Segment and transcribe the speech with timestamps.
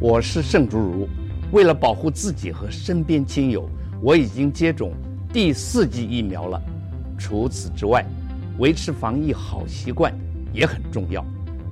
[0.00, 1.08] 我是盛竹如。
[1.50, 3.68] 为了保护自己和身边亲友，
[4.00, 4.92] 我已经接种
[5.32, 6.62] 第四剂疫苗了。
[7.18, 8.04] 除此之外，
[8.58, 10.14] 维持防疫好习惯
[10.52, 11.24] 也很重要，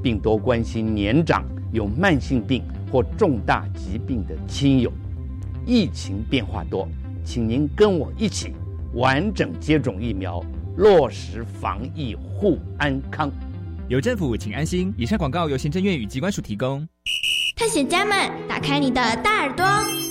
[0.03, 4.91] 并多关心年长、有慢性病或重大疾病的亲友。
[5.65, 6.89] 疫情变化多，
[7.25, 8.53] 请您跟我一起
[8.95, 10.45] 完整接种疫苗，
[10.77, 13.31] 落实防疫护安康。
[13.89, 14.93] 有政府，请安心。
[14.97, 16.89] 以上广告由行政院与机关署提供。
[17.59, 19.65] 探险家们，打开你的大耳朵！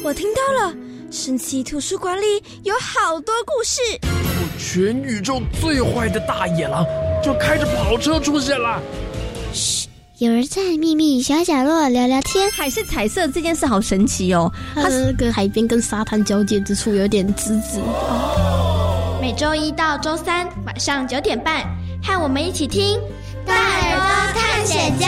[0.03, 0.75] 我听到了，
[1.11, 3.79] 神奇图书馆里有好多故事。
[4.57, 6.83] 全宇宙最坏的大野狼
[7.23, 8.81] 就开着跑车出现了。
[9.53, 12.49] 嘘，有人在秘密小角落聊聊天。
[12.49, 14.51] 海是彩色，这件事好神奇哦。
[14.73, 17.79] 它是那个海边跟沙滩交界之处有点滋滋。
[19.21, 21.63] 每周一到周三晚上九点半，
[22.03, 22.97] 和我们一起听
[23.45, 25.07] 《大耳朵探险家》。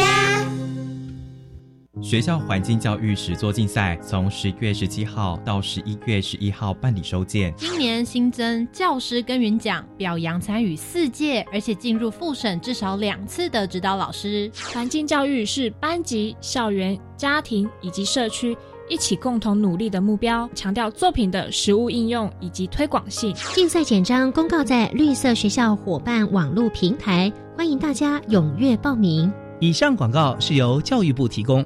[2.01, 7.53] 学校环境教育实作竞赛从十月十七号到十一月十一号办理收件。
[7.57, 14.49] 今年新增教师耕耘奖，表扬参与四届而且进入复审至少两次的指导老师。
[14.71, 18.55] 环境教育是班级、校园、家庭以及社区
[18.87, 23.33] 一起共同努力的目标，强调作品的实物应用以及推广性。
[23.55, 29.31] 竞赛简章公告在绿色学校伙伴网络平台，欢迎大家踊跃报名。
[29.59, 31.65] 以上广告是由教育部提供。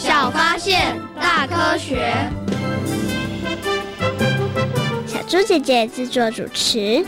[0.00, 2.14] 小发现，大科学。
[5.04, 7.04] 小猪姐姐制作主持。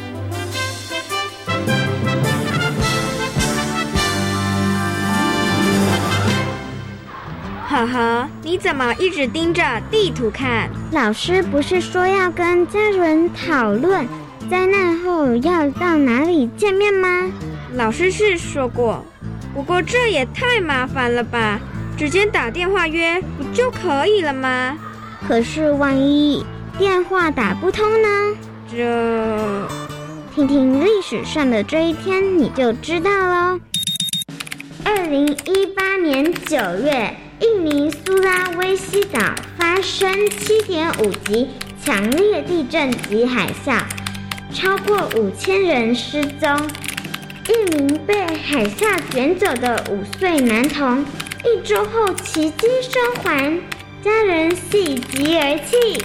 [7.69, 10.69] 呵呵，你怎么一直盯着地图看？
[10.91, 14.05] 老师不是说要跟家人讨论
[14.51, 17.31] 灾难后要到哪里见面吗？
[17.75, 19.05] 老师是说过，
[19.55, 21.61] 不过这也太麻烦了吧。
[22.01, 24.75] 直接打电话约不就可以了吗？
[25.29, 26.43] 可是万一
[26.79, 28.09] 电话打不通呢？
[28.73, 29.69] 这，
[30.35, 33.61] 听听历史上的这一天你就知道喽。
[34.83, 39.21] 二零一八年九月，印尼苏拉威西岛
[39.59, 41.51] 发生七点五级
[41.85, 43.79] 强烈地震及海啸，
[44.55, 46.49] 超过五千人失踪。
[47.47, 51.05] 一名被海啸卷走的五岁男童。
[51.43, 53.59] 一周后奇迹生还，
[54.03, 56.05] 家人喜极而泣。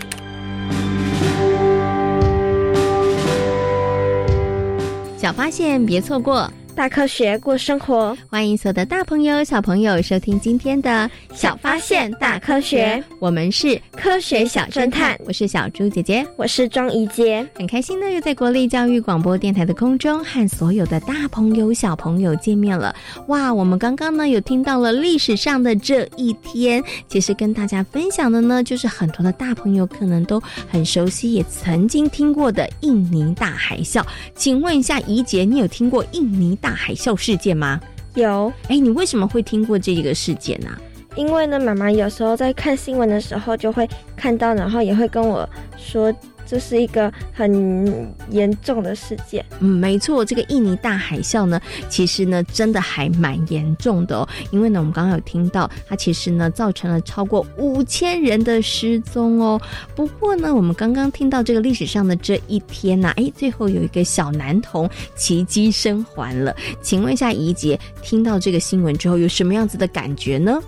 [5.17, 6.49] 小发现，别错过。
[6.75, 10.89] 大科学过生活，欢迎所有的大朋友、小朋友收听今天的
[11.33, 13.01] 《小发现大科学》。
[13.17, 17.47] 我们是科学小侦探，我是小猪姐姐，我是庄怡杰。
[17.55, 22.93] 很开心呢，又在国立教育广播电台的空中和所有的大朋友、小朋友见面了。
[23.29, 34.05] 哇，我们刚刚呢有听到了历史上的这一天，其实跟大家分享的呢，就是很多的大朋友可能都很熟悉，也曾经听过的印尼大海啸。
[34.35, 36.53] 请问一下怡杰，你有听过印尼？
[36.65, 37.79] 大海啸事件吗？
[38.15, 38.51] 有。
[38.69, 40.69] 哎，你为什么会听过这个事件呢？
[41.15, 45.47] 因为呢，妈妈有时候在看新闻的时候就会看到，然后也会跟我
[45.77, 46.11] 说。
[46.45, 49.43] 这是一个很严重的事件。
[49.59, 51.59] 嗯，没错，这个印尼大海啸呢，
[51.89, 54.27] 其实呢，真的还蛮严重的哦。
[54.51, 59.59] 因为呢，我们刚刚有听到，它其实呢，造成了超过五千人的失踪哦。
[59.95, 66.55] 不过呢，我们刚刚听到这个历史上的这一天呢，哎，最后有一个小男童奇迹生还了。
[66.81, 70.61] 请问一下怡姐，听到这个新闻之后有什么样子的感觉呢？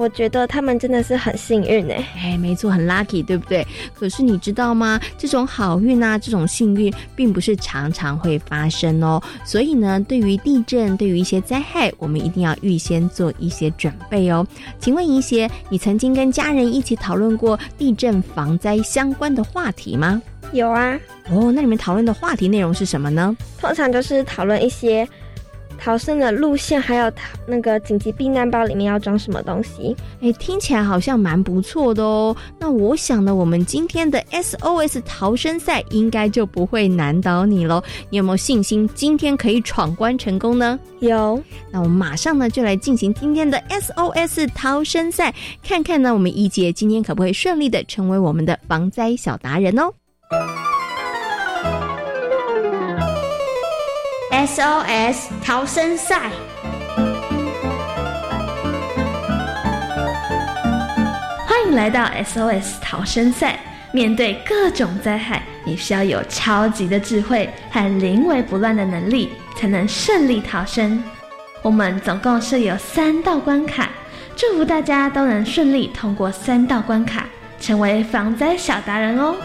[0.00, 1.92] 我觉得他们真的是很幸运呢。
[2.16, 3.66] 哎，没错，很 lucky，对不对？
[3.92, 4.98] 可是你知道吗？
[5.18, 9.22] 这种好运啊，这种幸运，并不是常常会发生哦。
[9.44, 14.46] 所以呢，对于地震，对于一些灾害，我们一定要预先做一些准备哦。
[14.78, 20.22] 请问一些，你曾经跟家人一起讨论过地震防灾相关的话题吗？
[20.54, 20.98] 有啊。
[21.30, 23.36] 哦，那你们讨论的话题内容是什么呢？
[23.60, 25.06] 通常就是讨论一些。
[25.80, 27.10] 逃生的路线，还有
[27.46, 29.96] 那个紧急避难包里面要装什么东西？
[30.20, 32.36] 哎，听起来好像蛮不错的哦。
[32.58, 37.82] 那我想呢，我们今天的 SOS 逃生赛应该就不会难倒你喽。
[38.10, 40.78] 你有没有信心今天可以闯关成功呢？
[41.00, 41.42] 有。
[41.72, 49.90] 那我们马上呢就来进行今天的 SOS 逃生赛，看看呢我们一姐今天可不可以顺利的成为我们的防灾小达人哦。
[54.40, 56.30] SOS 逃生赛，
[61.46, 63.58] 欢迎来到 SOS 逃生赛。
[63.92, 71.04] 面对各种灾害，你需要有超级的智慧和临危不乱的能力，才能顺利逃生。
[71.60, 73.90] 我们总共设有三道关卡，
[74.34, 77.26] 祝福大家都能顺利通过三道关卡，
[77.60, 79.36] 成为防灾小达人哦。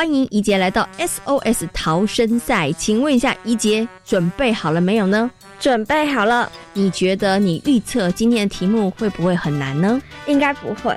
[0.00, 5.30] 欢迎怡杰来到 SOS 逃生赛，请问一下，怡杰准备好了没有呢？
[5.58, 6.50] 准备好了。
[6.72, 10.00] 你觉得你预测今天的题目会不会很难呢？
[10.26, 10.96] 应该不会。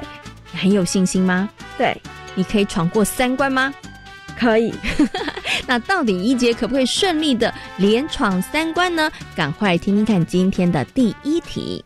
[0.53, 1.49] 你很有信心吗？
[1.77, 2.01] 对。
[2.33, 3.73] 你可以闯过三关吗？
[4.39, 4.73] 可以。
[5.67, 9.11] 那到底怡杰可不可以顺利的连闯三关呢？
[9.35, 11.83] 赶快听听看今天的第一题。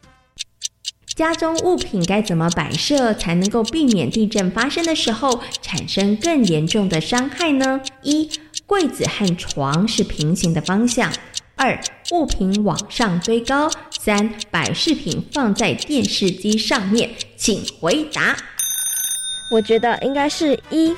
[1.18, 7.82] 家中物品该怎么摆设才能够避免地震发生的时候产生更严重的伤害呢？
[8.04, 8.30] 一、
[8.68, 11.10] 柜子和床是平行的方向；
[11.56, 11.82] 二、
[12.12, 13.68] 物品往上堆高；
[14.00, 17.10] 三、摆饰品放在电视机上面。
[17.36, 18.38] 请回答。
[19.52, 20.96] 我觉得应该是一，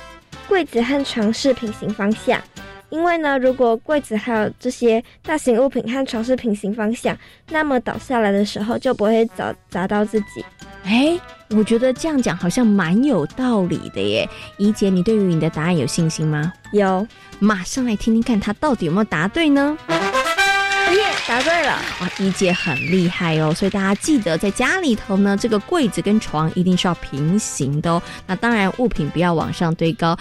[0.50, 2.42] 柜子和床是平行方向。
[2.90, 7.18] 因为呢，如果柜子还有这些大型物品和床是平行方向，
[7.50, 10.44] 那么倒下来的时候就不会砸砸到自己。
[10.84, 11.20] 哎，
[11.50, 14.28] 我觉得这样讲好像蛮有道理的耶。
[14.58, 16.52] 怡姐，你对于你的答案有信心吗？
[16.72, 17.06] 有，
[17.38, 19.78] 马上来听听看他到底有没有答对呢？
[19.90, 21.80] 耶，答对了！
[22.02, 23.54] 哇，怡姐很厉害哦。
[23.54, 28.02] 所以大家记得在家里头呢，这个柜子跟床一定是要平行的哦。
[28.26, 30.18] 那当然，物品不要往上堆高。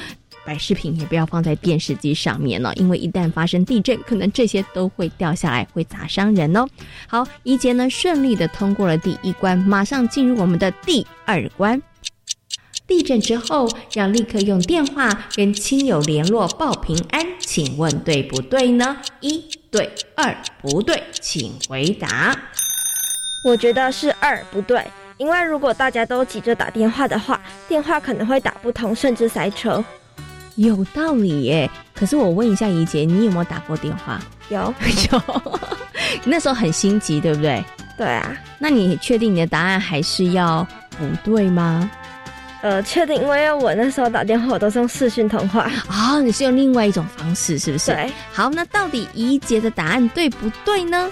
[0.48, 6.66] 摆饰品也不要放在电视机上面了，因为一旦发生地震，可能这些都会掉下来，会砸伤人哦。
[7.06, 11.82] 好，一杰呢顺利的通过了第一关，马上进入我们的第二关。
[12.86, 18.96] 地震之后要立刻用电话跟亲友联络报平安，请问对不对呢？
[19.20, 22.34] 一对，二不对，请回答。
[23.44, 24.82] 我觉得是二不对，
[25.18, 29.84] 因为如果大家都急着打电话的话，电话可能会打不通，甚至塞车。
[30.58, 34.20] 有道理耶，可是我问一下怡姐，你有没有打过电话？
[34.49, 34.75] 有
[35.12, 35.22] 有，
[36.25, 37.64] 那时候很心急，对不对？
[37.96, 40.66] 对啊，那你确定你的答案还是要
[40.99, 41.88] 不对吗？
[42.60, 47.93] 呃，确定，因为我那时候打电话我都是用视讯通话哦，你是用另外一种方式，是不是？
[47.93, 48.11] 对。
[48.32, 51.08] 好，那到底怡姐的答案对不对呢？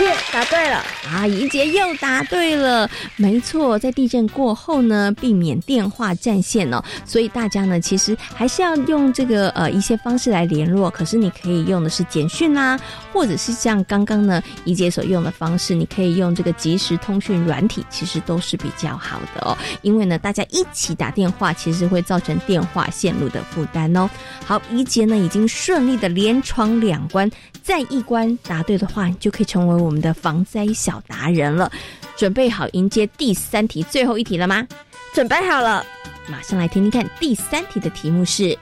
[0.00, 1.26] 耶，答对了啊！
[1.26, 10.88] 怡杰又答对了，没错，在地震过后呢，避免电话占线哦，所以大家呢，其实还是要用这个呃一些方式来联络。
[10.88, 12.78] 可是你可以用的是简讯啦，
[13.12, 19.56] 或者是像刚刚呢怡杰所用的方式，你可以用这个即时通讯软体，其实都是比较好的哦。
[19.82, 24.08] 因为呢，大家一起打电话，其实会造成电话线路的负担哦。
[24.44, 27.28] 好，怡杰呢已经顺利的连闯两关，
[27.68, 29.76] 再一关答对的话，你就可以成为。
[29.76, 31.70] 我们的防灾小达人了，
[32.16, 34.66] 准备好迎接第三题最后一题了吗？
[35.12, 35.84] 准备好了，
[36.28, 37.10] 马上来听听看。
[37.20, 38.56] 第三题的题目是：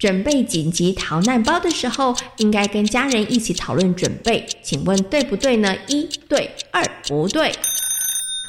[0.00, 5.72] 准备紧急逃难包的时候，应该跟家人一起讨论准备，请问对不对呢？
[5.86, 7.52] 一对，二不对。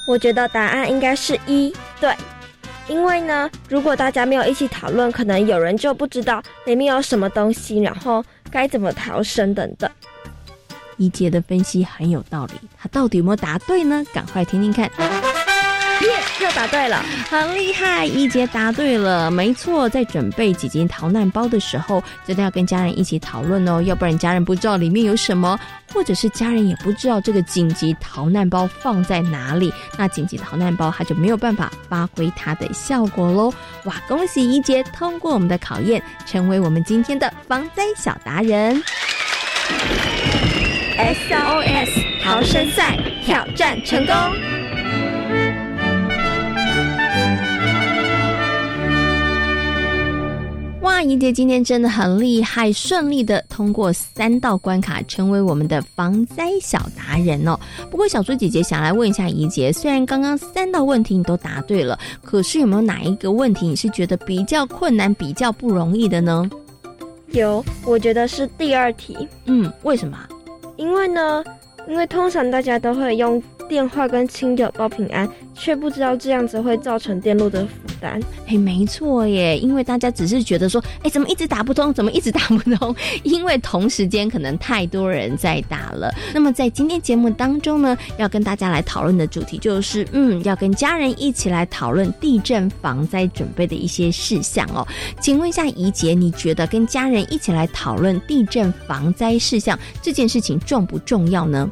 [0.07, 2.11] 我觉得答案应该是一对，
[2.87, 9.89] 因为呢，如果大家没有一起讨论，可能有人就不知道里面有什么东西，然后该怎么逃生等等。
[10.97, 14.05] 一杰的分析很有道理，他到底有没有答对呢？
[14.13, 15.32] 赶快听听看。
[16.03, 18.05] 耶，又答对了，很厉害！
[18.05, 25.57] 一杰答对了，没错，在准备几斤逃难包的时候，真的要跟家人一起讨论哦，要不然家人不知道里面有什么，
[25.93, 33.53] 或者是家人也不知道这个紧急逃难包放在哪里，那紧急逃难包它就没有办法发挥它的效果喽。
[33.85, 38.83] 哇，恭喜一杰通过我们的考验，成为我们今天的防灾小达人。
[40.95, 44.13] SOS 逃生赛挑战成功！
[50.83, 57.57] 哇，怡姐今天真的很厉害，顺利的通过三道关卡，成为我们的防灾小达人哦。
[57.89, 66.49] 不过小猪姐姐想来问一下怡姐，虽然刚刚三道问题你都答对了，可是有没有哪一个问题你是觉得比较困难、比较不容易的呢？
[67.27, 69.17] 有，我觉得是第二题。
[69.45, 70.17] 嗯，为什么？
[70.75, 71.41] 因为呢，
[71.87, 73.41] 因为通常大家都会用
[73.73, 78.21] 电话跟亲友报平安，却不知道这样子会造成电路的负担。
[78.45, 81.91] 哎，没错耶，因为大家只是觉得说，哎，怎么一直打不通？
[81.91, 82.95] 怎么一直打不通？
[83.23, 86.13] 因为同时间可能太多人在打了。
[86.35, 94.87] 那么在今天节目当中呢，要跟大家来讨论的主题就是，嗯，要跟家人一起来讨论地震防灾准备的一些事项哦。
[95.19, 101.67] 请问一下怡姐，你觉得跟家人一起来讨论地震防灾事项这件事情重不重要呢？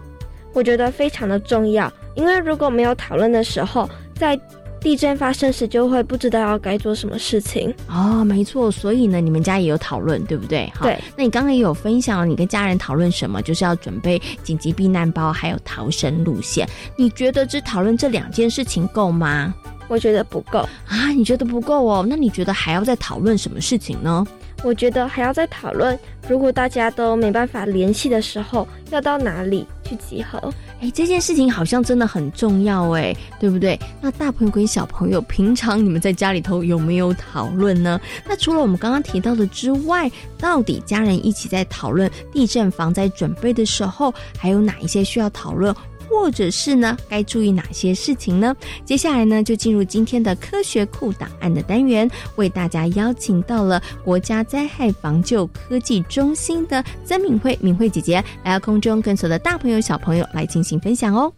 [0.53, 4.39] 我觉得非常的重要，因为如果没有讨论的时候，在
[4.79, 10.71] 地震发生时就会不知道要该做什么事情哦，没错，所以呢，你们家也有讨论，对不对？
[10.81, 10.99] 对。
[11.15, 13.41] 那你刚刚也有分享，你跟家人讨论什么？
[13.43, 16.67] 就是要准备紧急避难包，还有逃生路线。
[16.95, 19.53] 你觉得只讨论这两件事情够吗？
[19.87, 22.05] 我觉得不够啊，你觉得不够哦？
[22.09, 24.25] 那你觉得还要再讨论什么事情呢？
[24.63, 30.39] 我觉得还要再讨论，如果大家都没办法联系的时候，要到哪里去集合？
[30.79, 33.77] 哎，这件事情好像真的很重要，哎，对不对？
[33.99, 37.99] 那大朋友跟小朋友，平常你们在家里头有没有讨论呢？
[38.25, 45.75] 那除了我们刚刚提到的之外，到底家人一起在讨论地震防灾准备的时候，还有哪一些需要讨论？
[46.11, 48.53] 或者是呢，该注意哪些事情呢？
[48.83, 61.31] 接下来呢，就进入今天的科学库档案的单元，为大家邀请到了国家灾害防救科技中心的曾敏慧敏慧姐姐来到空中，跟所有的大朋友小朋友来进行分享哦。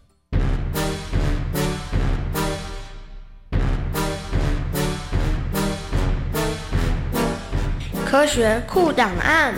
[8.05, 9.53] 科学库档案。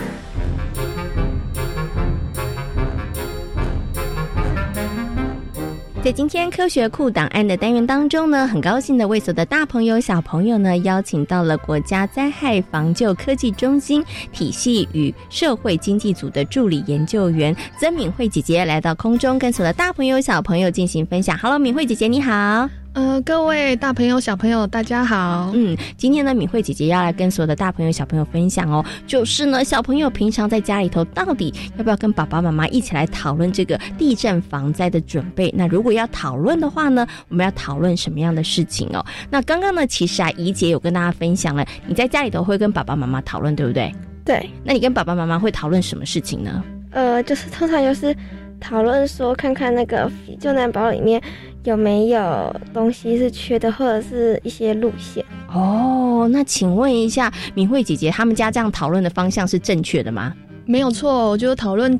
[6.06, 21.36] 在今天科学库档案的单元当中呢，很高兴的为所有的大朋友小朋友呢，邀请到了国家灾害防救科技中心体系与社会经济组的助理研究员曾敏慧姐姐来到空中，跟所有的大朋友小朋友进行分享。
[21.38, 22.85] Hello，敏慧姐姐你好。
[22.96, 25.52] 呃，各位大朋友、小朋友，大家好。
[25.54, 35.52] 嗯，今天呢，敏慧姐姐要来跟所有的大朋友、小朋友分享哦，就是呢，小朋友平常在家里头，到底要不要跟爸爸妈妈一起来讨论这个地震防灾的准备？
[35.54, 39.04] 那如果要讨论的话呢，我们要讨论什么样的事情哦？
[39.28, 43.94] 那刚刚呢，其实啊，怡姐有跟大家分享了，你在家里头会跟爸爸妈妈讨论，对不对？
[44.24, 44.48] 对。
[44.64, 46.64] 那你跟爸爸妈妈会讨论什么事情呢？
[46.92, 48.16] 呃，就是通常就是
[48.58, 50.10] 讨论说，看看那个
[50.40, 51.20] 救难包里面。
[51.66, 55.24] 有没有东西是缺的，或者是一些路线？
[55.52, 60.32] 哦，那请问一下，敏慧姐姐，他们家这样讨论的方向是正确的吗？
[60.64, 61.98] 没有错，我就讨论，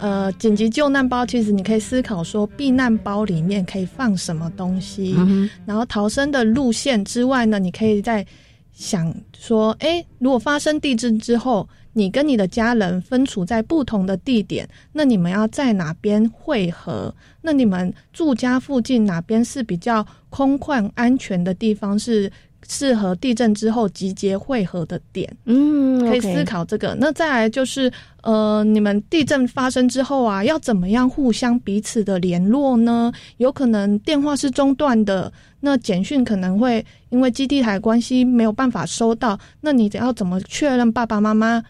[0.00, 5.16] 呃，紧急救难包，其实你可以思考说，避难包里面可以放什么东西，
[5.64, 8.26] 然后逃生的路线之外呢，你可以在
[8.72, 11.68] 想说，哎，如果发生地震之后。
[11.96, 17.14] 你跟你的家人分处在不同的地点，那你们要在哪边汇合？
[17.40, 21.98] 那你们住家附近哪边是比较空旷安全的地方？
[21.98, 22.30] 是
[22.68, 25.34] 适合地震之后集结汇合的点？
[25.46, 26.94] 嗯，可以思考这个。
[27.00, 27.90] 那再来就是，
[28.22, 33.10] 呃，你们地震发生之后啊，要怎么样互相彼此的联络呢？
[33.38, 41.64] 有可能电话是中断的，那简讯可能会因为基地台关系没有办法收到，那你要怎么确认爸爸妈妈？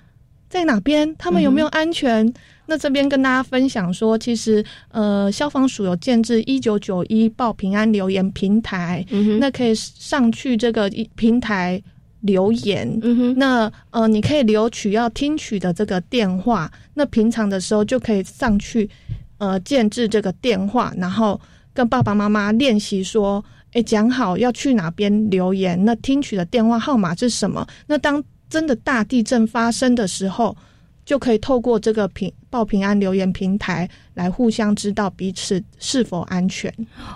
[0.57, 1.15] 在哪边？
[1.19, 2.33] 他们有没有安全？
[2.65, 9.05] 那这边跟大家分享说，其实呃，消防署有建制一九九一报平安留言平台，
[9.39, 11.81] 那可以上去这个平台
[12.23, 12.99] 留言。
[13.37, 16.73] 那呃，你可以留取要听取的这个电话。
[16.95, 18.89] 那平常的时候就可以上去
[19.37, 21.39] 呃建制这个电话，然后
[21.75, 23.45] 跟爸爸妈妈练习说，
[23.75, 25.85] 哎，讲好要去哪边留言。
[25.85, 27.65] 那听取的电话号码是什么？
[27.87, 30.57] 那当真的大地震发生的时候，
[31.05, 36.73] 就可以透过这个平报平安留言平台来互相知道彼此是否安全。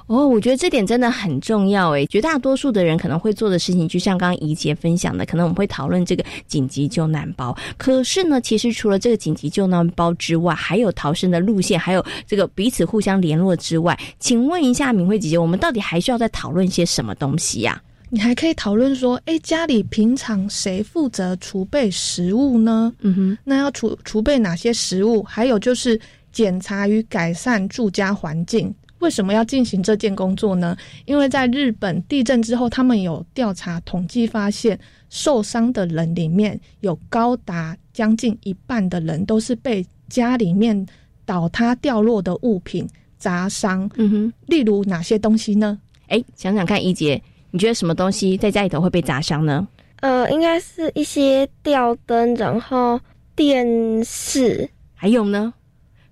[0.06, 2.04] 哦，我觉得这点真的很重要诶。
[2.06, 7.56] 绝大多数的人可能会做的事情，就像刚刚怡姐分享的，可能我们会讨论这个紧急救难包。
[7.78, 17.80] 可是呢，其实除了这个紧急救难包之外，还有逃生的路线，还有这个彼此互相联络之外，请问一下敏慧姐姐，我们到底还需要再讨论些什么东西呀？
[18.12, 22.92] 你还可以讨论说，哎，家里平常谁负责储备食物呢？
[23.00, 25.22] 嗯哼，那要储储备哪些食物？
[25.22, 25.98] 还有就是
[26.32, 28.74] 检查与改善住家环境。
[28.98, 30.76] 为什么要进行这件工作呢？
[31.06, 40.84] 因为在日本地震之后，他们有调查统计发现，受伤的人里面有高达将近一半的人都是被家里面
[41.24, 42.86] 倒塌掉落的物品
[43.18, 43.88] 砸伤。
[43.94, 45.78] 嗯哼，例如哪些东西呢？
[46.08, 49.66] 哎，想想看，一杰，你觉得什么东西在家里头会被砸伤呢？
[50.00, 52.98] 呃，应该是一些吊灯，然后
[53.36, 55.52] 电视，还有呢，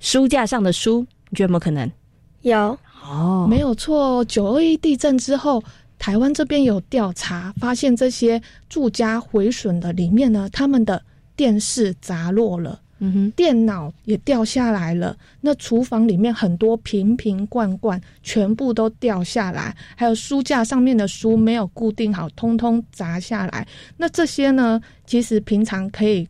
[0.00, 1.90] 书架上的书，你觉得有没有可能？
[2.42, 4.24] 有哦，没有错。
[4.26, 5.62] 九二一地震之后，
[5.98, 11.02] 台湾这边有调查，发现这些住家毁损的里面呢，他们的
[11.34, 15.16] 电视砸落了，嗯哼，电脑也掉下来了。
[15.40, 23.66] 那厨房里面很多瓶瓶罐罐全部都掉下来，还有书架上面的书没有固定好，通通砸下来。
[23.96, 26.28] 那这些呢，其实平常可以。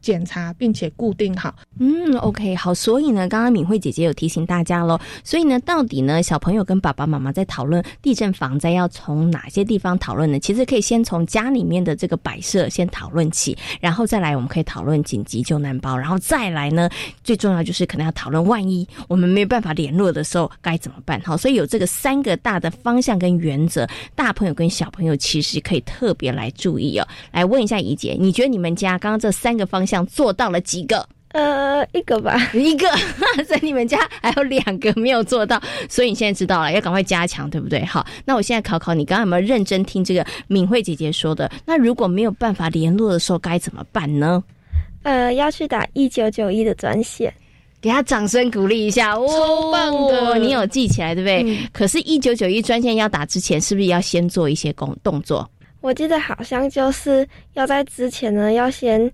[0.00, 2.72] 检查并且固定好，嗯，OK，好。
[2.72, 4.98] 所以呢，刚刚敏慧姐姐有提醒大家喽。
[5.22, 10.38] 所以呢，到底呢，小朋友跟爸爸妈妈在讨论地震防灾要从哪些地方讨论呢？
[10.38, 16.88] 其实可以先从家里面的这个摆设先讨论起，然后再来我们可以讨论紧急救难包，然后再来呢，
[17.22, 21.20] 最重要就是可能要讨论万一我们没有办法联络的时候该怎么办。
[21.20, 27.06] 好，所以有这个三个大的方向跟原则，大朋友跟小朋友其实可以特别来注意哦。
[27.30, 29.89] 来问一下怡姐，你觉得你们家刚刚这三个方向？
[29.90, 31.04] 想做到了几个？
[31.32, 32.88] 呃，一个吧，一个。
[33.46, 37.84] 在你们家还有两个没有做到，所以你现在知道了，要赶快加强，对不对？
[37.84, 41.48] 好，那我现在考考你，刚刚有没有认真听这个敏慧姐姐说的？
[41.64, 44.42] 那如果没有办法联络的时候该怎么办呢？
[45.04, 47.32] 呃，要去打一九九一的专线，
[47.80, 51.58] 给他掌声鼓励一下，超棒的，你有记起来对不对？
[51.72, 55.48] 可是，一九九一专线要打之前，是不是要先做一些工动作？
[55.80, 59.08] 我记得好像就是要在之前呢，要先。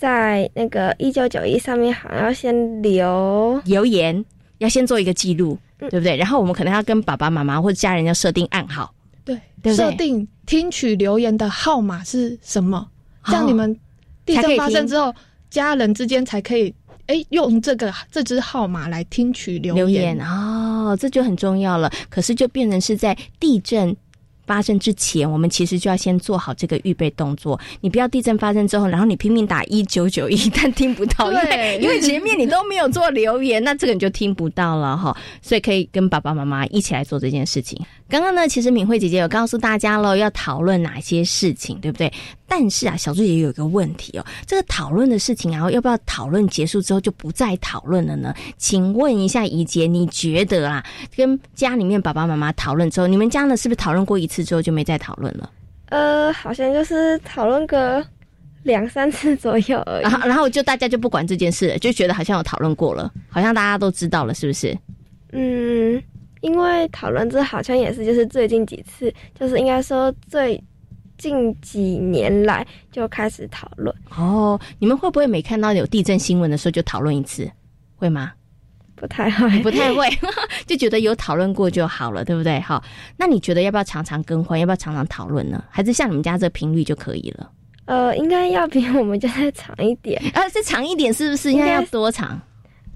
[0.00, 4.24] 在那个一九九一上面，好像要先留留言，
[4.56, 6.16] 要先做一个记录，对不对？
[6.16, 8.94] 然后我们可能要跟爸爸妈妈或者家人要设定暗号，
[9.26, 9.38] 对，
[9.76, 12.88] 设定听取留言的号码是什么？
[13.26, 13.78] 这样你们
[14.24, 15.14] 地震发生之后，
[15.50, 21.92] 家人之间才可以哎用这个这支号码来听取留言哦，这就很重要了。
[22.08, 23.94] 可是就变成是在地震。
[24.50, 27.56] 发生之前，我们其实就要先做好这个预备动作。
[27.82, 35.16] 你不要地震发生之后，然后你拼命打一九九一，但听不到，因为因为前面你都没有做留言，那这个你就听不到了哈。
[35.40, 37.80] 所以可以跟爸爸妈妈一起来做这件事情。
[38.08, 42.12] 刚刚呢，其实敏慧姐姐有告诉大家了，要讨论哪些事情，对不对？
[42.52, 48.34] 但是啊，小猪也有一个问题哦，这个讨论的事情啊，要不要讨论结束之后就不再讨论了呢？
[48.58, 50.84] 请问一下怡姐，你觉得啊，
[51.16, 55.48] 跟家里面爸爸妈妈讨论之后，你们家呢是不是讨论过一次之后就没再讨论了？
[55.90, 58.04] 呃，好像就是讨论个
[58.64, 60.02] 两三次左右而已。
[60.02, 64.76] 然后，然后就大家就不管这件事了，就觉得好像有讨论过了，好像大家都知道了，是不是？
[65.30, 66.02] 嗯。
[66.42, 70.58] 因为讨论这好像也是就是最近几次，就是应该说最
[71.20, 74.58] 近几年来就开始讨论哦。
[74.78, 77.48] 你们会不会每看到有地震新闻的时候就讨论一次？
[77.96, 78.32] 会吗？
[78.96, 80.08] 不太会， 不太会，
[80.66, 82.58] 就觉得有讨论过就好了，对不对？
[82.60, 82.82] 好，
[83.16, 84.58] 那你觉得要不要常常更换？
[84.58, 85.62] 要不要常常讨论呢？
[85.70, 87.50] 还是像你们家这频率就可以了？
[87.86, 90.20] 呃，应该要比我们家再长一点。
[90.34, 91.52] 呃， 再长一点是不是？
[91.52, 92.40] 应该要多长？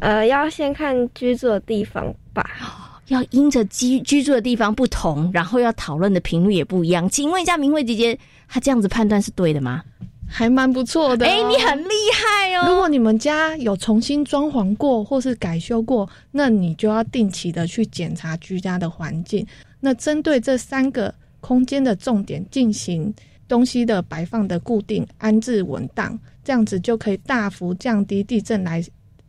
[0.00, 2.93] 呃，要先看居住的地方吧。
[3.08, 7.08] 要因着居居住的地方不同，然后要讨论的频率也不一样。
[7.08, 9.82] 请问一下，明慧姐姐，她这样子判断是对的吗？
[10.26, 11.26] 还蛮不错的。
[11.26, 12.66] 哎，你很厉害哦！
[12.66, 19.46] 如果你们家有重新装潢过或是改修过，那你就要定期的去检查居家的环境。
[19.80, 23.14] 那针对这三个空间的重点进行
[23.46, 28.82] 东西的摆放的固定安置稳当，这样子就可以大幅降低地震来。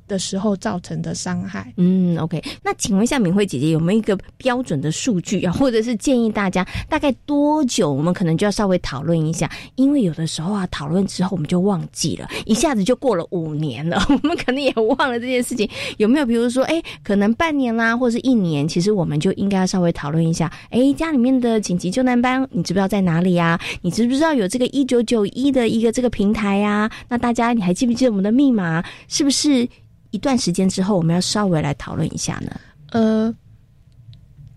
[0.07, 1.73] 的时候造成的伤害。
[1.77, 2.41] 嗯，OK。
[2.63, 9.49] 那请问一下，敏慧姐姐有没有一个标准的数据啊，或者是建议大家大概多久，我们可能就要稍微讨论一下？
[9.75, 15.69] 因为有的时候啊，讨论之后我们就忘记了，一下子就过了五年了， 我们可能也忘了这件事情。
[15.97, 20.51] 有没有比如说，哎，可能半年啦，或者是一年，其实我们就应该稍微讨论一下。
[20.69, 23.59] 哎，家里面的紧急救难班，你知不知道在哪里呀？
[23.81, 26.89] 你知不知道有这个一九九一的一个这个平台呀？
[27.09, 28.83] 那大家你还记不记得我们的密码？
[29.07, 29.67] 是不是？
[30.15, 32.51] 一段时间之后，我们要稍微来讨论一下呢。
[32.91, 33.35] 呃，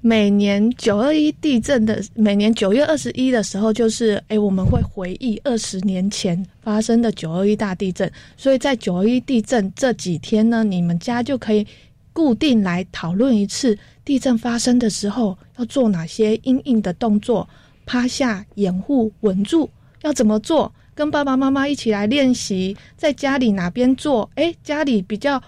[0.00, 8.08] 每年九二一地震的每年九月二十一的时候，就是哎，我们会回忆二十年前发生的九二一大地震。
[8.36, 11.66] 所以在九二一地震这几天呢，你们家就可以
[12.12, 17.48] 固定来讨论一次地震发生的时候要做哪些应应的动作，
[17.84, 19.68] 趴下掩护稳住
[20.02, 20.72] 要怎么做。
[20.98, 24.28] 跟爸爸妈妈一起来练习，在家里哪边做？
[24.34, 25.40] 哎，家里比较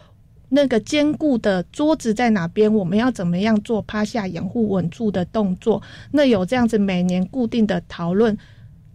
[0.49, 5.83] 那个坚固的桌子在哪边，我们要怎么样做趴下掩护稳住的动作？
[6.13, 8.39] 那有这样子每年固定的讨论。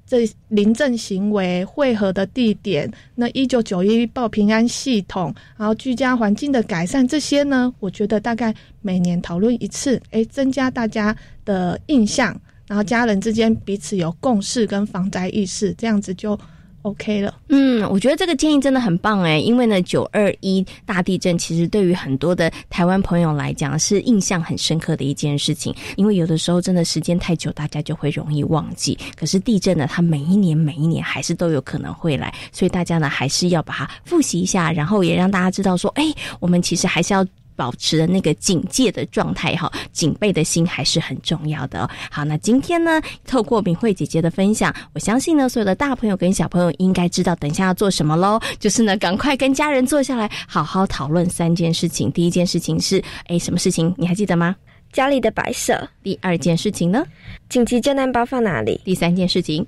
[0.08, 11.14] 这临阵行为汇合的地点，那一九九一报平安系统，然后居家环境的改善，这些呢，我觉得大概每年讨论一次，诶，增加大家
[11.44, 16.38] 的印象，然后家人之间彼此有共识跟防灾意识，这样子就。
[16.86, 28.96] OK 了，嗯，我觉得这个建议真的很棒哎，因为呢，九二一大地震其实对于很多的台湾朋友来讲是印象很深刻的一件事情，因为有的时候真的时间太久，大家就会容易忘记。
[29.16, 36.04] 可是地震呢，它每一年每一年还是都有可能会来，所以大家呢还是要把它复习一下，然后也让大家知道说，哎，
[36.40, 37.26] 我们其实还是要。
[37.56, 41.90] 保持的那个警戒的状态哈，警备的心还是很重要的。
[42.12, 48.40] 好，那今天呢，透过敏慧姐姐的分享，我相信呢，所有的大朋友跟小朋友应该知道等一下要做什么喽。
[48.60, 52.12] 就是呢，赶快跟家人坐下来，好好讨论三件事情。
[52.12, 53.94] 第一件事情是，哎，什么事情？
[53.98, 54.56] 你还记得吗？
[54.92, 55.88] 家里的摆设。
[56.04, 57.06] 第二件事情呢？
[57.50, 58.80] 紧急救难包放哪里？
[58.84, 59.66] 第三件事情。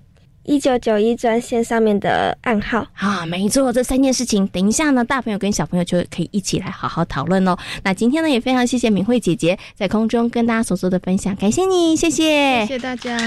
[0.47, 7.57] 一九九一专线上面的暗号啊，没错，这三件事情，等一下呢，大朋友跟小朋友就可以一起来好好讨论哦。
[7.83, 13.17] 那今天呢，也非常谢谢敏慧姐姐在空中跟大家所做的分享，感谢你，谢谢，谢谢大家。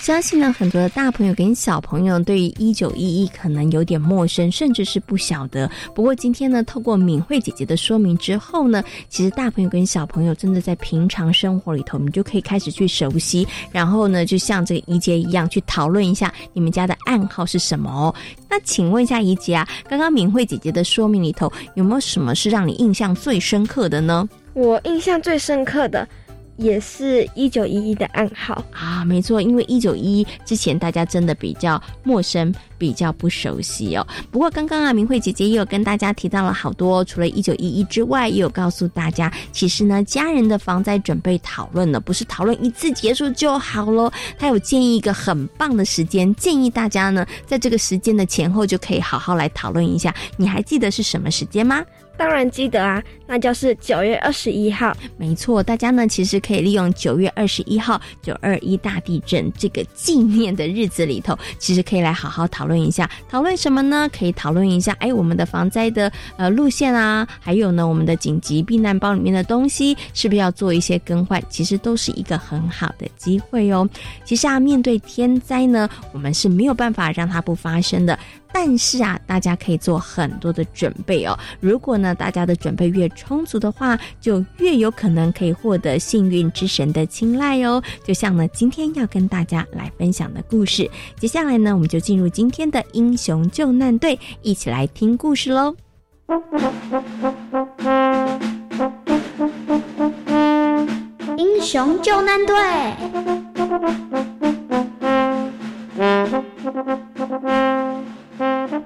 [0.00, 5.70] 相信呢，很多的大朋友跟小朋友对于一九一一可能有点陌生，甚至是不晓得。
[5.94, 13.46] 不过今天呢，透过敏慧姐姐的说明之后呢，其实大朋友跟小朋友真的在平常生活里头，你就可以开始去熟悉。
[13.70, 18.14] 然后呢，就像这个怡姐一样，去讨论一下你们家的暗号是什么哦。
[18.48, 24.26] 那请问一下怡姐啊，刚刚敏慧姐姐的说明里头有没有什么是让你印象最深刻的呢？
[24.54, 26.08] 我印象最深刻的。
[26.58, 34.06] 也是一九一一的暗号啊，没错，因为一九一一之前大家真的比较陌生，比较不熟悉哦。
[34.30, 44.10] 不过刚刚啊，明慧姐姐也有跟大家提到了好多，除了一九一一之外，也有告诉大家，其实呢，家人的防灾准备讨论呢，不是讨论一次结束就好喽。
[44.36, 50.12] 他有建议一个很棒的时间，建议大家呢，在这个时间的前后就可以好好来讨论一下。
[50.36, 51.84] 你还记得是什么时间吗？
[52.18, 54.94] 当然记得啊，那就是九月二十一号。
[55.16, 63.08] 没错，大家呢其实可以利用九月二十一号九二一大地震这个纪念的日子里头，其实可以来好好讨论一下。
[63.28, 64.10] 讨论什么呢？
[64.12, 71.40] 可以讨论一下，哎，我们的防灾的呃路线啊，还有呢，我们的紧急避难包里面的东西是不是要做一些更换？
[71.48, 73.88] 其实都是一个很好的机会哦。
[74.24, 78.18] 其实啊，面对天灾呢，我们是没有办法让它不发生的。
[78.52, 81.38] 但是啊，大家可以做很多的准备哦。
[81.60, 87.82] 如果呢，大家的准备越充足的话，就越有可能可以获得幸运之神的青睐哦。
[88.04, 90.90] 就像呢，今天要跟大家来分享的故事。
[91.16, 95.74] 接下来呢，我们就进入今天的英雄救难队，一起来听故事喽。
[101.36, 102.54] 英雄救难队。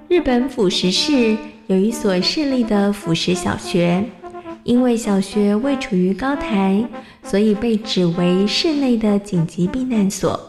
[0.08, 1.36] 日本辅石市
[1.66, 4.02] 有一所市立的辅石小学，
[4.64, 6.82] 因为小学位处于高台，
[7.22, 10.40] 所以被指为市内的紧急避难所。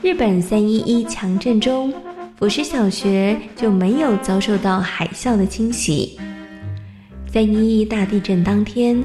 [0.00, 1.92] 日本三一一强震中，
[2.38, 6.18] 辅石小学就没有遭受到海啸的侵袭。
[7.30, 9.02] 三一一大地震当天，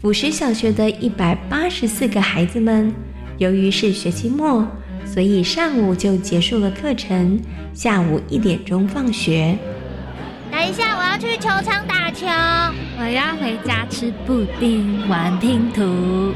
[0.00, 2.90] 辅石小学的一百八十四个孩子们，
[3.36, 4.66] 由于是学期末。
[5.04, 7.40] 所以上午就结束了课程，
[7.72, 9.56] 下午一点钟放学。
[10.50, 12.26] 等一下，我要去球场打球。
[12.98, 15.82] 我要回家吃布丁，玩拼图。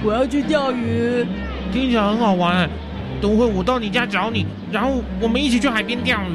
[0.05, 1.25] 我要去钓鱼，
[1.73, 2.69] 听起来很好玩。
[3.21, 6.33] 等会我到你家找你，然后我们一起去海边钓鱼。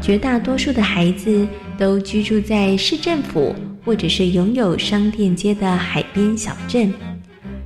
[0.00, 1.46] 绝大多数的孩子
[1.78, 3.54] 都居住在市政府
[3.84, 6.92] 或者是拥有商店街的海边小镇。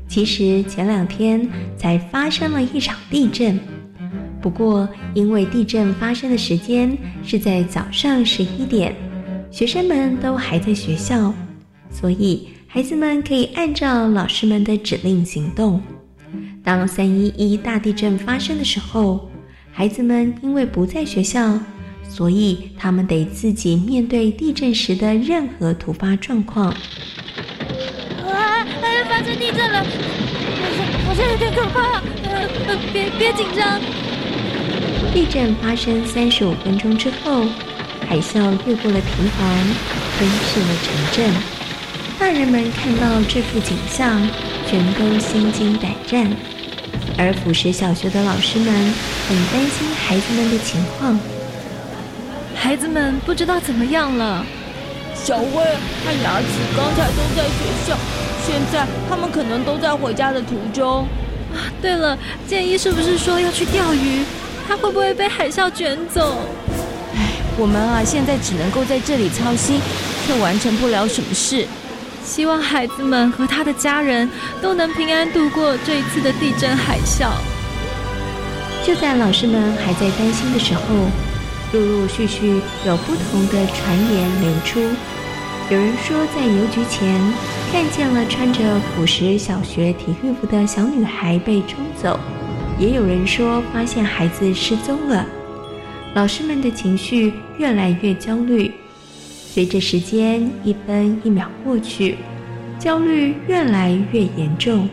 [0.09, 3.61] 其实前两天才发生了一场地震，
[4.41, 8.97] 不过因为地震发生的时间是在早上十一点，
[9.51, 11.33] 学生们都还在学校，
[11.91, 15.81] 所以孩子们可以按照老师们的指令行动。
[16.65, 19.31] 当三一一大地震发生的时候，
[19.71, 21.61] 孩子们因为不在学校，
[22.09, 26.75] 所以他们得自己面对地震时的任何突发状况。
[29.19, 29.85] 发生地震了，
[31.05, 32.01] 好像有点可怕。
[32.23, 33.81] 呃，别别紧张。
[35.13, 37.45] 地震发生三十五分钟之后，
[38.09, 39.45] 海啸越过了平房，
[40.17, 41.35] 吞噬了城镇。
[42.17, 44.23] 大人们看到这幅景象，
[44.69, 46.31] 全都心惊胆战。
[47.19, 48.73] 而辅石小学的老师们
[49.29, 51.19] 很担心孩子们的情况。
[52.55, 54.47] 孩子们不知道怎么样了。
[55.13, 57.51] 小薇和牙齿刚才都在学
[57.85, 57.99] 校，
[58.49, 61.07] 现在他们可能都在回家的途中。
[61.53, 64.25] 啊，对了，建一是不是说要去钓鱼？
[64.67, 66.39] 他会不会被海啸卷走？
[67.15, 69.79] 唉，我们啊，现在只能够在这里操心，
[70.27, 71.67] 却完成不了什么事。
[72.25, 74.29] 希望孩子们和他的家人
[74.63, 77.29] 都能平安度过这一次的地震海啸。
[78.87, 80.83] 就在老师们还在担心的时候，
[81.73, 84.81] 陆陆续续有不同的传言流出。
[85.71, 87.21] 有人说，在邮局前
[87.71, 92.19] 看见了穿着朴实小学体育服的小女孩被冲走；
[92.79, 95.27] 也有人说发现孩子失踪了。
[96.15, 98.73] 老师们的情绪越来越焦虑。
[99.51, 102.17] 随着时间一分一秒过去，
[102.79, 104.89] 焦虑越来越严重。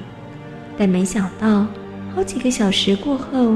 [0.78, 1.66] 但没想到，
[2.14, 3.56] 好几个小时过后，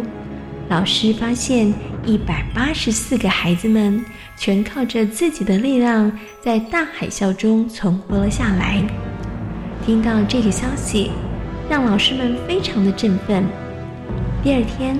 [0.69, 1.73] 老师发现
[2.09, 4.03] 一百八十四个孩子们
[4.35, 8.83] 全靠着自己的力量，在大海啸中存活了下来。
[9.85, 11.11] 听到这个消息，
[11.69, 13.45] 让老师们非常的振奋。
[14.41, 14.97] 第二天，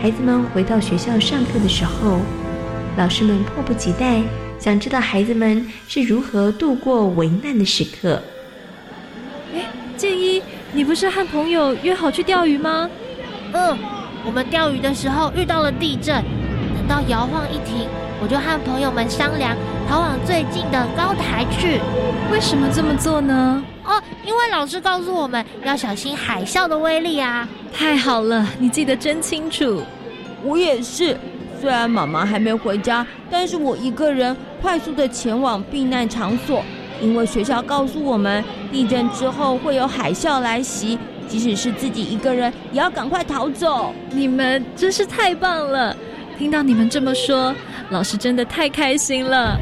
[0.00, 2.20] 孩子们回到学校上课的时候，
[2.96, 4.22] 老师们迫不及待
[4.56, 8.22] 想知道孩子们是如何度过危难的时刻。
[9.52, 10.40] 哎，建一，
[10.72, 12.88] 你不是和朋友约好去钓鱼吗？
[13.54, 13.76] 嗯。
[14.26, 16.24] 我们钓鱼的时候遇到了地震，
[16.86, 17.88] 等到摇晃一停，
[18.20, 19.56] 我就和朋友们商量
[19.88, 21.80] 逃往最近的高台去。
[22.30, 23.64] 为什么这么做呢？
[23.84, 27.48] 哦，因为老师告诉我们要小心海啸的威力啊！
[27.72, 29.80] 太好了，你记得真清楚。
[30.42, 31.16] 我也是，
[31.58, 36.62] 虽然妈妈还没回家，但是我一个人快速的前往避难场所，
[37.00, 40.98] 因为学校告诉我们地震之后会有海啸来袭。
[41.26, 43.94] 即使是自己一个人，也要赶快逃走。
[44.10, 45.96] 你们真是太棒了！
[46.36, 47.54] 听到你们这么说，
[47.90, 49.56] 老师真的太开心了。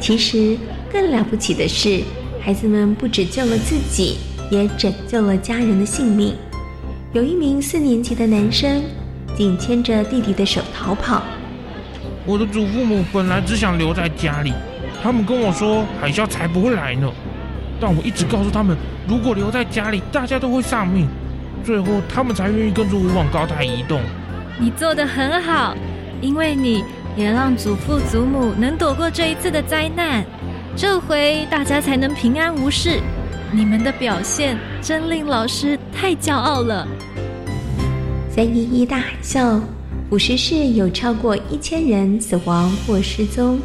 [0.00, 0.58] 其实
[0.92, 2.02] 更了不起的是，
[2.40, 4.18] 孩子们不止救了自己，
[4.50, 6.34] 也拯救了家人的性命。
[7.12, 8.82] 有一名四年级的男生，
[9.36, 11.22] 紧牵着弟弟的手逃跑。
[12.24, 14.52] 我的祖父母本来只想留在家里，
[15.00, 17.08] 他们跟我说海啸才不会来呢。
[17.80, 21.06] 但我一直告诉他们，如果留在家里，大家都会丧命。
[21.64, 24.00] 最后，他们才愿意跟着我往高台移动。
[24.58, 25.74] 你做的很好，
[26.20, 26.82] 因为你
[27.16, 30.24] 也让祖父祖母能躲过这一次的灾难，
[30.76, 33.00] 这回大家才能平安无事。
[33.52, 36.86] 你们的表现真令老师太骄傲了。
[38.30, 39.60] 三一一大海啸，
[40.08, 43.58] 腐蚀市有超过一千人死亡或失踪，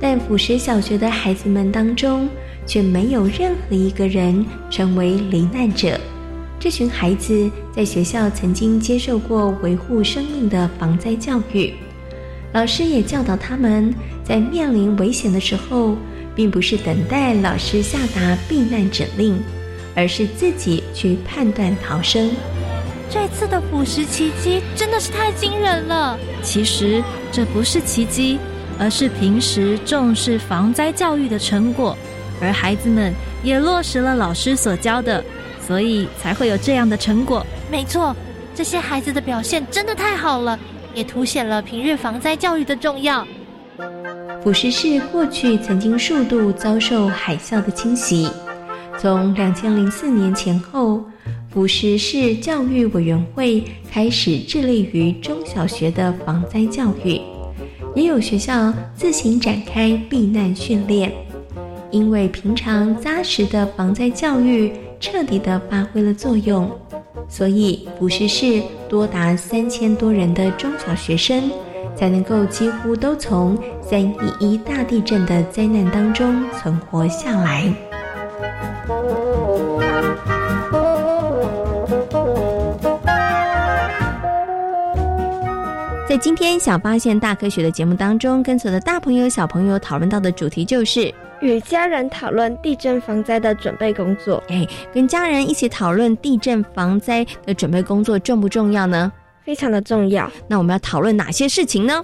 [0.00, 2.28] 但腐蚀小学的孩子们当中。
[2.64, 5.98] 却没有任何一个人成为罹难者。
[6.62, 11.74] 这群孩子在学校曾经接受过维护生命的防灾教育，
[12.52, 15.96] 老师也教导他们，在面临危险的时候，
[16.36, 19.42] 并不是等待老师下达避难指令，
[19.96, 22.30] 而是自己去判断逃生。
[23.10, 26.16] 这次的腐蚀奇迹真的是太惊人了。
[26.44, 28.38] 其实这不是奇迹，
[28.78, 31.98] 而是平时重视防灾教育的成果。
[32.40, 35.24] 而孩子们也落实了老师所教的，
[35.66, 37.44] 所以才会有这样的成果。
[37.70, 38.14] 没错，
[38.54, 40.58] 这些孩子的表现真的太好了，
[40.94, 43.26] 也凸显了平日防灾教育的重要。
[44.42, 48.28] 腐蚀市过去曾经数度遭受海啸的侵袭，
[48.98, 51.04] 从两千零四年前后，
[51.48, 57.20] 腐蚀市教育委员会开始致力于中小学的防灾教育，
[57.94, 61.12] 也有学校自行展开避难训练。
[61.92, 64.72] 因为平常扎实的防灾教育
[65.02, 66.70] 彻底的发挥了作用，
[67.28, 71.50] 所以不是市多达三千多人的中小学生
[71.96, 77.64] 才能够几乎都从三一一大地震的灾难当中存活下来。
[86.08, 91.12] 在今天小发现大科学的节目当中，跟随的大朋友小朋友讨论到的主题就是。
[91.42, 94.42] 与家人讨论地震防灾的准备工作。
[94.48, 99.12] 哎，跟家人一起讨论地震防灾的准备工作重不重要呢？
[99.44, 100.30] 非常的重要。
[100.46, 102.00] 那我们要讨论哪些事情呢？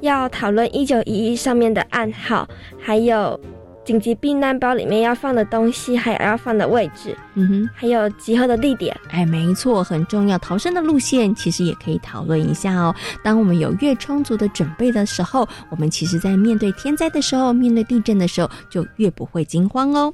[0.00, 2.48] 要讨论一九一一上面的暗号，
[2.80, 3.38] 还有。
[3.86, 10.36] 紧急避难包里面要放的东西，还有要放的位置，嗯哼，还有集合的地点，哎，没错，很重要。
[10.38, 12.92] 逃生的路线其实也可以讨论一下哦。
[13.22, 20.12] 当我们有越充足的准备的时候，我们其实在面对天灾的时候，面对地震的时候，就越不会惊慌哦。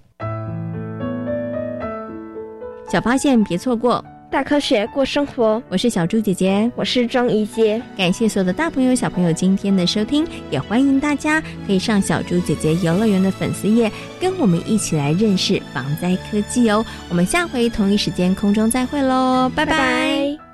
[2.91, 7.81] 小发现别错过，大科学过生活，我是小猪姐姐，我是庄怡杰。
[7.99, 16.83] 感谢所有的大朋友、小朋友今天的收听，也欢迎大家可以上小猪姐姐游乐园的粉丝页，跟我们一起来认识防灾科技哦。
[17.11, 20.52] 我们下回同一时间空中再会喽，拜拜。